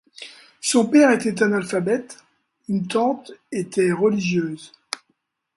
[0.61, 2.17] Son père était analphabète,
[2.69, 4.71] une tante était religieuse.